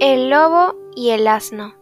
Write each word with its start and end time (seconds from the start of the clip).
El 0.00 0.30
lobo 0.30 0.76
y 0.94 1.10
el 1.10 1.26
asno 1.26 1.74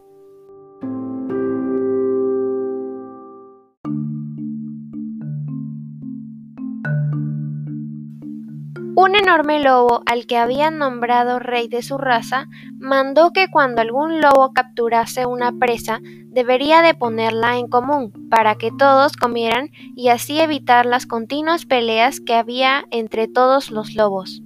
Un 8.94 9.14
enorme 9.14 9.60
lobo, 9.60 10.00
al 10.06 10.26
que 10.26 10.38
habían 10.38 10.78
nombrado 10.78 11.38
rey 11.38 11.68
de 11.68 11.82
su 11.82 11.98
raza, 11.98 12.46
mandó 12.78 13.32
que 13.34 13.48
cuando 13.50 13.82
algún 13.82 14.22
lobo 14.22 14.54
capturase 14.54 15.26
una 15.26 15.52
presa, 15.52 16.00
debería 16.02 16.80
de 16.80 16.94
ponerla 16.94 17.58
en 17.58 17.68
común, 17.68 18.12
para 18.30 18.54
que 18.54 18.70
todos 18.78 19.12
comieran 19.12 19.68
y 19.94 20.08
así 20.08 20.40
evitar 20.40 20.86
las 20.86 21.04
continuas 21.04 21.66
peleas 21.66 22.20
que 22.20 22.34
había 22.34 22.86
entre 22.90 23.28
todos 23.28 23.70
los 23.70 23.94
lobos. 23.94 24.40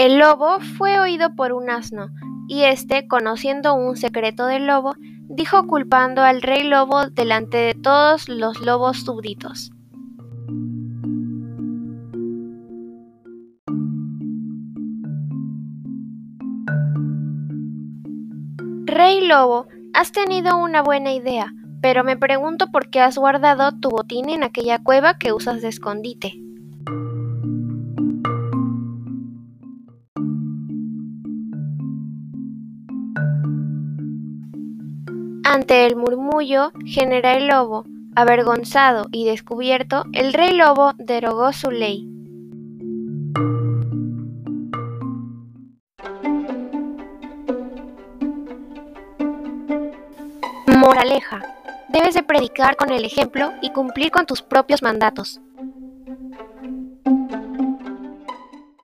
El 0.00 0.18
lobo 0.18 0.60
fue 0.78 0.98
oído 0.98 1.34
por 1.34 1.52
un 1.52 1.68
asno, 1.68 2.08
y 2.48 2.62
éste, 2.62 3.06
conociendo 3.06 3.74
un 3.74 3.98
secreto 3.98 4.46
del 4.46 4.66
lobo, 4.66 4.94
dijo 5.28 5.66
culpando 5.66 6.22
al 6.22 6.40
rey 6.40 6.64
lobo 6.64 7.10
delante 7.10 7.58
de 7.58 7.74
todos 7.74 8.26
los 8.30 8.62
lobos 8.62 9.04
súbditos. 9.04 9.72
Rey 18.86 19.28
lobo, 19.28 19.66
has 19.92 20.12
tenido 20.12 20.56
una 20.56 20.80
buena 20.80 21.12
idea, 21.12 21.52
pero 21.82 22.04
me 22.04 22.16
pregunto 22.16 22.68
por 22.72 22.88
qué 22.88 23.00
has 23.02 23.18
guardado 23.18 23.78
tu 23.78 23.90
botín 23.90 24.30
en 24.30 24.44
aquella 24.44 24.82
cueva 24.82 25.18
que 25.18 25.34
usas 25.34 25.60
de 25.60 25.68
escondite. 25.68 26.40
Ante 35.52 35.84
el 35.84 35.96
murmullo 35.96 36.70
genera 36.86 37.36
el 37.36 37.48
lobo, 37.48 37.84
avergonzado 38.14 39.06
y 39.10 39.24
descubierto, 39.24 40.04
el 40.12 40.32
rey 40.32 40.52
lobo 40.52 40.92
derogó 40.96 41.52
su 41.52 41.72
ley. 41.72 42.08
Moraleja. 50.68 51.42
Debes 51.88 52.14
de 52.14 52.22
predicar 52.22 52.76
con 52.76 52.92
el 52.92 53.04
ejemplo 53.04 53.50
y 53.60 53.72
cumplir 53.72 54.12
con 54.12 54.26
tus 54.26 54.42
propios 54.42 54.84
mandatos. 54.84 55.40